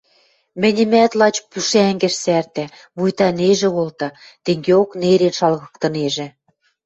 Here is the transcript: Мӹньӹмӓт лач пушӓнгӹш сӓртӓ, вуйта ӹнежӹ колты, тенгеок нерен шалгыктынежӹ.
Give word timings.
Мӹньӹмӓт 0.61 1.11
лач 1.19 1.35
пушӓнгӹш 1.49 2.15
сӓртӓ, 2.23 2.65
вуйта 2.97 3.27
ӹнежӹ 3.33 3.69
колты, 3.75 4.07
тенгеок 4.43 4.89
нерен 5.01 5.33
шалгыктынежӹ. 5.39 6.27